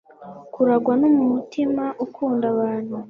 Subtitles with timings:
[0.53, 2.95] kurangwa n'umutima ukunda abantu